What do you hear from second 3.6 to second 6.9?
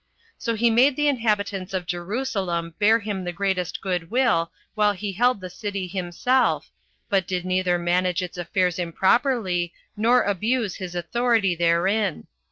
good will while he held the city himself,